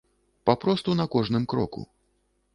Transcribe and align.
Папросту 0.49 0.95
на 1.01 1.05
кожным 1.13 1.45
кроку. 1.51 1.87